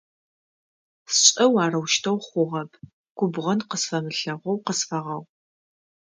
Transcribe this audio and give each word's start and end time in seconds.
Сшӏэу 1.13 1.53
арэущтэу 1.63 2.17
хъугъэп! 2.25 2.71
Губгъэн 3.17 3.59
къысфэмылъэгъоу 3.69 4.57
къысфэгъэгъу. 4.65 5.23